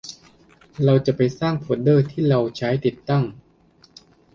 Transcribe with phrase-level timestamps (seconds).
[0.83, 3.23] เราจะไปสร้างโฟลเดอร์ที่เราจะใช้ติดตั้ง